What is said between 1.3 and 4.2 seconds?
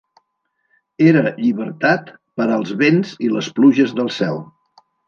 llibertat per als vents i les pluges del